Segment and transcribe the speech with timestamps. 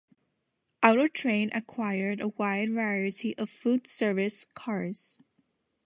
[0.81, 5.19] Auto-Train acquired a wide variety of food service cars.